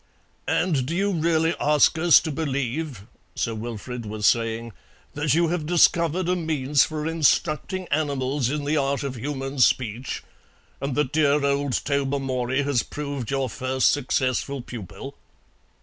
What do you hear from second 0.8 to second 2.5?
do you really ask us to